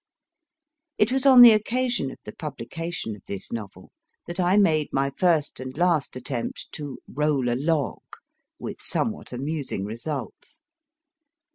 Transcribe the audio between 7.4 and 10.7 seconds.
a log, with somewhat amusing results.